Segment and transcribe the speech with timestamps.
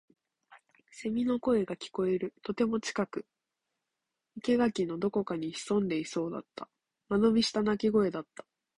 [0.89, 2.33] 蝉の声が聞こえる。
[2.41, 3.27] とても近く。
[4.43, 6.67] 生垣のどこかに潜んでいそうだった。
[7.09, 8.43] 間延びした鳴き声だった。